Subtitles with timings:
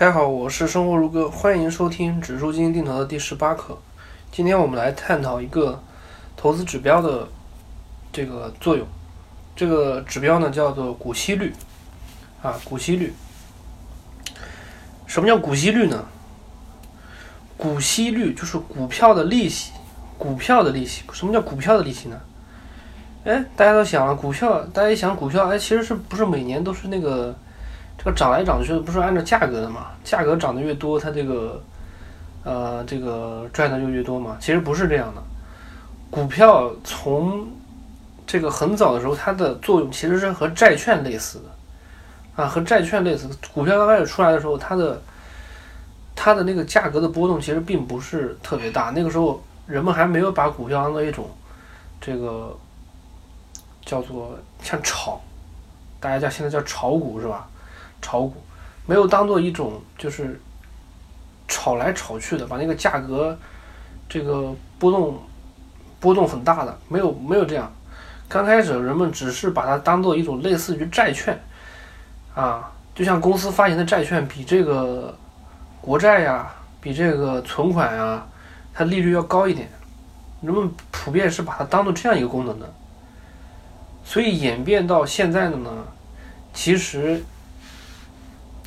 [0.00, 3.76] 大家好，我是生活如歌，欢迎收听指数基金定投的第十八课。
[4.32, 5.78] 今天我们来探讨一个
[6.38, 7.28] 投资指标的
[8.10, 8.86] 这个作用。
[9.54, 11.52] 这个指标呢叫做股息率
[12.42, 13.12] 啊，股息率。
[15.06, 16.02] 什么叫股息率呢？
[17.58, 19.72] 股息率就是股票的利息，
[20.16, 21.02] 股票的利息。
[21.12, 22.18] 什么叫股票的利息呢？
[23.24, 27.36] 哎，大家都想了，股票，大家一想股票，哎，其实是不是每年都是那个？
[28.02, 29.88] 这个涨来涨去的不是按照价格的嘛？
[30.02, 31.62] 价格涨得越多，它这个，
[32.44, 34.38] 呃，这个赚的就越多嘛。
[34.40, 35.22] 其实不是这样的，
[36.10, 37.46] 股票从
[38.26, 43.28] 这个很早的时候，它的作用其实是和债券类似的，啊，和债券类似。
[43.52, 45.02] 股票刚开始出来的时候，它的
[46.16, 48.90] 它的那个价格的波动其实并不是特别大。
[48.94, 51.28] 那个时候人们还没有把股票当做一种
[52.00, 52.56] 这个
[53.84, 55.20] 叫做像炒，
[56.00, 57.46] 大家叫现在叫炒股是吧？
[58.02, 58.34] 炒股
[58.86, 60.40] 没有当做一种就是
[61.46, 63.38] 炒来炒去的，把那个价格
[64.08, 65.20] 这个波动
[66.00, 67.70] 波动很大的，没有没有这样。
[68.28, 71.38] 刚开始人们只是把它当做一种类似于债券
[72.34, 75.16] 啊，就像公司发行的债券比这个
[75.80, 78.26] 国债呀，比这个存款呀，
[78.72, 79.68] 它利率要高一点。
[80.40, 82.72] 人们普遍是把它当做这样一个功能的，
[84.04, 85.70] 所以演变到现在的呢，
[86.54, 87.22] 其实。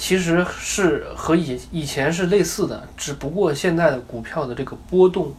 [0.03, 5.33] 其实是和以以前是类似的，只不过现在的股票的这个波动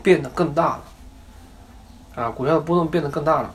[0.00, 0.84] 变得更大了，
[2.14, 3.52] 啊，股票的波动变得更大了。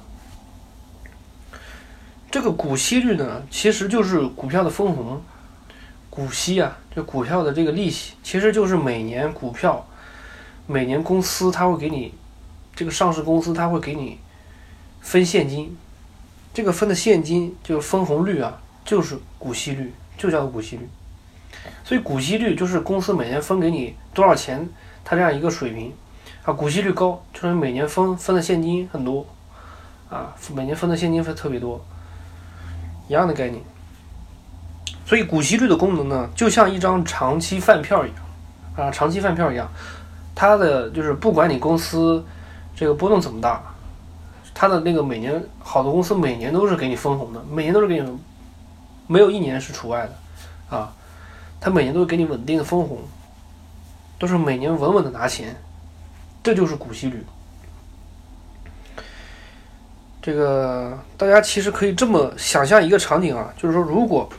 [2.29, 5.21] 这个股息率呢，其实就是股票的分红，
[6.09, 9.87] 股息啊，就股票的这个利息，其实就是每年股票，
[10.67, 12.13] 每年公司它会给你，
[12.75, 14.19] 这个上市公司它会给你
[14.99, 15.77] 分现金，
[16.53, 19.93] 这个分的现金就是分红率啊，就是股息率。
[20.21, 20.87] 就叫做股息率，
[21.83, 24.69] 所以股息率就是公司每年分给你多少钱，
[25.03, 25.91] 它这样一个水平
[26.45, 26.53] 啊。
[26.53, 29.25] 股息率高，就是每年分分的现金很多
[30.11, 31.83] 啊，每年分的现金分特别多，
[33.07, 33.59] 一样的概念。
[35.07, 38.17] 所以股息率的功能呢，就像一张长期饭票一样
[38.75, 39.67] 啊，长期饭票一样，
[40.35, 42.23] 它的就是不管你公司
[42.75, 43.59] 这个波动怎么大，
[44.53, 48.19] 它的那个每年好的公司每年都是给你分红的，每年都是给你。
[49.11, 50.93] 没有一年是除外的，啊，
[51.59, 52.99] 他每年都会给你稳定的分红，
[54.17, 55.53] 都是每年稳稳的拿钱，
[56.41, 57.25] 这就是股息率。
[60.21, 64.29] 这个大家其实可以这么想象一个场景啊，就是说，如果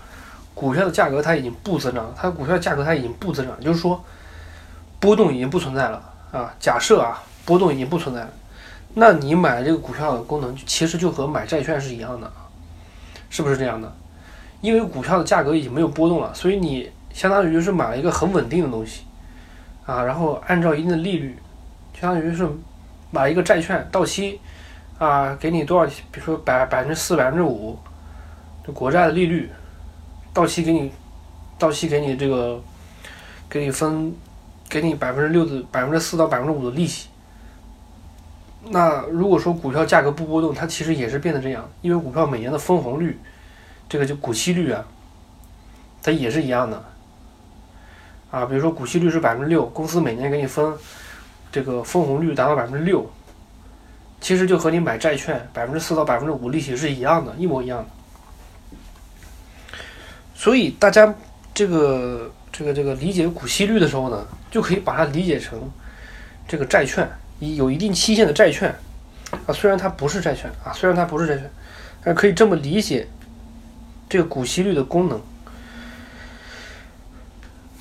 [0.54, 4.02] 股票的价格它已经不增长，它股票价格它已经不增长，就是说
[4.98, 6.02] 波动已经不存在了
[6.32, 6.54] 啊。
[6.58, 8.30] 假设啊，波动已经不存在了，
[8.94, 12.32] 那你买这个股票的功能其实就和买债券是一样的，
[13.28, 13.94] 是不是这样的？
[14.62, 19.02] 因为股票的价格已经没有波动了，所以你相当于是买了一个很稳定的东西，
[19.84, 21.36] 啊，然后按照一定的利率，
[22.00, 22.48] 相当于是
[23.10, 24.40] 买一个债券到期，
[24.98, 25.92] 啊，给你多少？
[26.12, 27.76] 比如说百百分之四、百分之五，
[28.64, 29.50] 这国债的利率，
[30.32, 30.92] 到期给你，
[31.58, 32.62] 到期给你这个，
[33.50, 34.14] 给你分，
[34.68, 37.08] 给你百分之六的百分之四到百分之五的利息。
[38.70, 43.18] 那如果说股票价格不波动，它其实也是变得这样，因为股票每年的分红率。
[43.92, 44.82] 这个就股息率啊，
[46.02, 46.82] 它也是一样的
[48.30, 48.46] 啊。
[48.46, 50.72] 比如说股息率是百分之六，公司每年给你分
[51.52, 53.06] 这个分红率达到百分之六，
[54.18, 57.86] 其实就和你买债券百分之四到百分之五利息是一样的，一模一样的。
[60.34, 61.14] 所以大家
[61.52, 65.70] 这个这个这个理解股息率的时候呢，就可以把它理解成
[66.48, 67.06] 这个债券，
[67.40, 68.74] 有一定期限的债券
[69.46, 69.52] 啊。
[69.52, 71.50] 虽然它不是债券啊，虽然它不是债券，
[72.02, 73.06] 但可以这么理解。
[74.12, 75.18] 这个股息率的功能，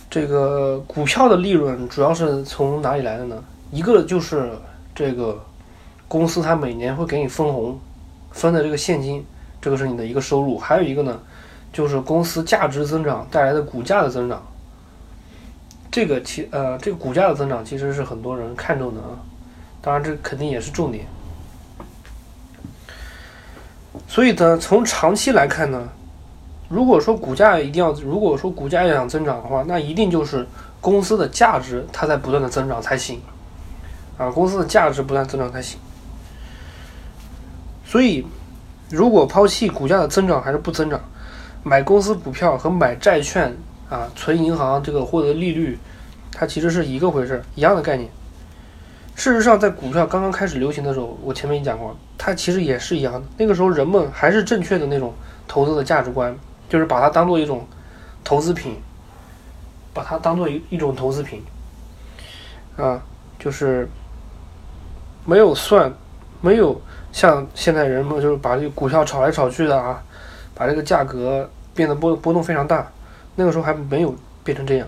[0.09, 3.43] 这个股票的利润主要是从哪里来的呢？
[3.69, 4.53] 一个就是
[4.95, 5.43] 这个
[6.07, 7.77] 公司它每年会给你分红，
[8.31, 9.25] 分的这个现金，
[9.59, 10.57] 这个是你的一个收入。
[10.57, 11.19] 还有一个呢，
[11.73, 14.41] 就是公司价值增长带来的股价的增长。
[15.91, 19.19] 这个其呃，这个股价的增长其实是很多人看重的啊，
[19.81, 21.05] 当然这肯定也是重点。
[24.07, 25.89] 所以呢，从长期来看呢。
[26.71, 30.47] 如果说股价一定要，如果说股价要想增长的话，那一定就是
[30.79, 33.21] 公司的价值它在不断的增长才行，
[34.17, 35.77] 啊，公司的价值不断增长才行。
[37.85, 38.25] 所以，
[38.89, 40.97] 如果抛弃股价的增长还是不增长，
[41.61, 43.53] 买公司股票和买债券
[43.89, 45.77] 啊，存银行这个获得利率，
[46.31, 48.09] 它其实是一个回事，一样的概念。
[49.13, 53.23] 事实上，在股票刚刚开始流行的时候，我前面已经讲过，它其实也是一样的。
[53.37, 55.13] 那个时候人们还是正确的那种
[55.49, 56.33] 投资的价值观。
[56.71, 57.67] 就是把它当做一种
[58.23, 58.81] 投资品
[59.93, 61.43] 把它当做一一种投资品，
[62.77, 63.01] 啊，
[63.37, 63.89] 就是
[65.25, 65.91] 没有算，
[66.39, 66.79] 没有
[67.11, 70.01] 像现在人们就是把这个股票炒来炒去的啊，
[70.55, 72.89] 把这个价格变得波波动非常大，
[73.35, 74.15] 那个时候还没有
[74.45, 74.87] 变成这样，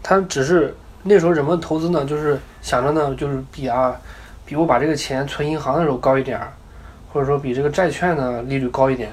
[0.00, 4.00] 它只是那时候人们投资呢，就是想着呢，就是比啊，
[4.46, 6.52] 比我把这个钱存银行的时候高一点儿，
[7.12, 9.10] 或者说比这个债券呢利率高一点，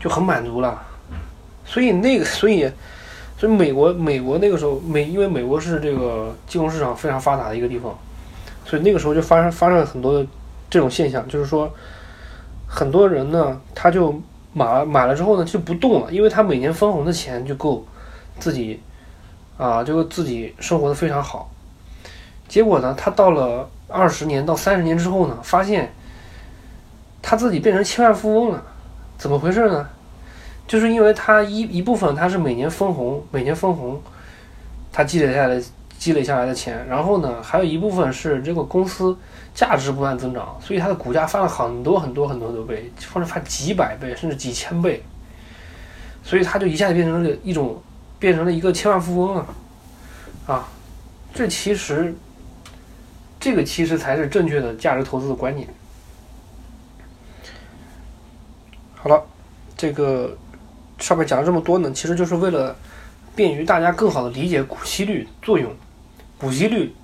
[0.00, 0.82] 就很满足了。
[1.64, 2.70] 所以那个，所以，
[3.38, 7.96] 所以美国，美国那个时候，美因为美国是这个金融市场非常发达的一个地方，
[8.64, 10.24] 所以那个时候就发生发生了很多
[10.68, 11.72] 这种现象，就是说，
[12.66, 14.20] 很多人呢，他就
[14.52, 17.86] 买买了之后呢就不动了，因为他每年分红的钱就够
[18.38, 18.80] 自己
[19.56, 21.50] 啊，就自己生活的非常好。
[22.48, 25.92] 结果呢，他到了二十年到三十年之后呢，发现
[27.22, 28.62] 他自己变成千万富翁了，
[29.22, 29.88] 怎么回事呢？
[30.66, 34.02] 就是因为他一一部分他是每年分红，每年分红，
[34.92, 35.62] 他积累下来
[35.96, 39.16] 积累下来的钱，然后呢，还有一部分是这个公司
[39.54, 45.00] 价值不断增长，所以它的股价翻了很多很多很多的倍，或者翻几百倍甚至几千倍，
[46.24, 47.80] 所以他就一下子变成了一种
[48.18, 49.46] 变成了一个千万富翁了，
[50.48, 50.68] 啊，
[51.32, 52.12] 这其实
[53.38, 55.68] 这个其实才是正确的价值投资的观念。
[59.02, 59.20] 好了，
[59.76, 60.36] 这个。
[60.98, 62.76] 上面讲了这么多呢，其实就是为了
[63.34, 65.74] 便于大家更好的理解股息率作用。
[66.38, 66.94] 股息率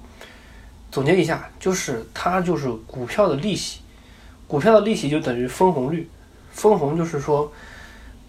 [0.93, 3.81] 总结一下，就是它就是股票的利息，
[4.47, 6.09] 股票的利息就等于分红率。
[6.53, 7.51] 分红就是说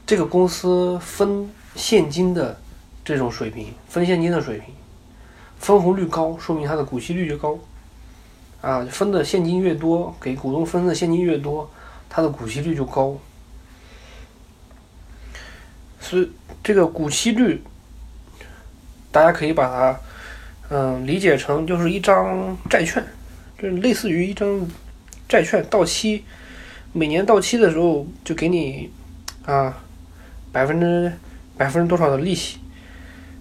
[0.07, 2.60] 这个公司分现金的
[3.06, 4.74] 这种水平，分现金的水平，
[5.60, 7.60] 分红率高，说明它的股息率就高。
[8.62, 11.69] 啊，分的现金越多，给股东分的现金越多，
[12.10, 13.15] 它的股息率就高。
[16.10, 16.28] 所以
[16.64, 17.62] 这个股息率，
[19.12, 20.00] 大家可以把它，
[20.70, 23.06] 嗯，理解成就是一张债券，
[23.60, 24.68] 就是类似于一张
[25.28, 26.24] 债券到期，
[26.94, 28.90] 每年到期的时候就给你
[29.46, 29.78] 啊
[30.52, 31.14] 百分之
[31.56, 32.58] 百分之多少的利息，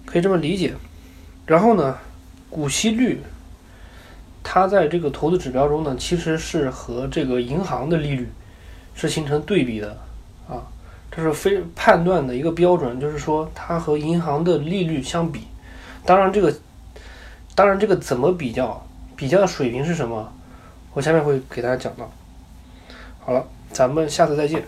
[0.05, 0.75] 可以这么理解。
[1.47, 1.97] 然后呢，
[2.51, 3.19] 股息率，
[4.43, 8.29] 它在这个投资指标中呢，其实是和这个银行的利率
[8.93, 9.97] 是形成对比的
[10.47, 10.61] 啊。
[11.11, 15.47] 这是非判断的一个标准，就是说它和银行的利率相比。
[16.05, 16.53] 当然，这个
[17.55, 18.85] 当然这个怎么比较，
[19.15, 20.31] 比较的水平是什么？
[20.93, 22.09] 我下面会给大家讲到。
[23.19, 24.63] 好了，咱们下次再见。